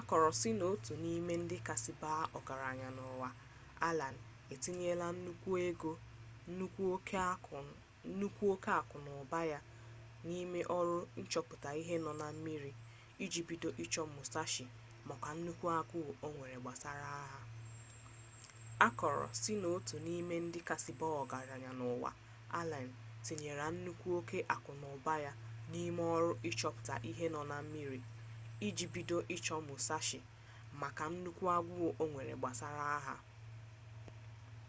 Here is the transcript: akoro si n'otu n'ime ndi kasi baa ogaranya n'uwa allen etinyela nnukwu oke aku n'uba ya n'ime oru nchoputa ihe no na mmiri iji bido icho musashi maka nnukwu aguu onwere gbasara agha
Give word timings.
akoro 0.00 0.28
si 0.40 0.50
n'otu 0.58 0.92
n'ime 1.02 1.34
ndi 1.44 1.56
kasi 1.68 1.92
baa 2.02 2.24
ogaranya 2.38 2.88
n'uwa 2.96 3.28
allen 3.88 4.16
etinyela 4.54 5.06
nnukwu 5.14 6.82
oke 8.54 8.70
aku 8.80 8.96
n'uba 9.04 9.40
ya 9.52 9.60
n'ime 10.26 10.60
oru 10.78 10.96
nchoputa 11.20 11.70
ihe 11.80 11.96
no 12.04 12.12
na 12.20 12.26
mmiri 12.34 12.72
iji 13.24 13.40
bido 13.48 13.70
icho 13.84 14.02
musashi 14.14 14.66
maka 15.08 15.28
nnukwu 15.36 15.66
aguu 15.70 16.10
onwere 16.26 16.58
gbasara 16.62 17.08
agha 32.96 33.16